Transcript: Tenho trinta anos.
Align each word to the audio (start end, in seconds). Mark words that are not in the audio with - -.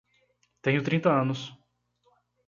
Tenho 0.63 0.81
trinta 0.87 1.13
anos. 1.21 1.41